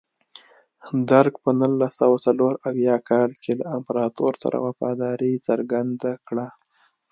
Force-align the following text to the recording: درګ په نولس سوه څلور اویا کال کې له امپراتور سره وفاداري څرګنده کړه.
درګ 1.11 1.33
په 1.43 1.49
نولس 1.59 1.93
سوه 2.01 2.17
څلور 2.25 2.53
اویا 2.69 2.95
کال 3.09 3.31
کې 3.43 3.51
له 3.59 3.65
امپراتور 3.77 4.33
سره 4.43 4.57
وفاداري 4.65 5.33
څرګنده 5.47 6.11
کړه. 6.27 6.47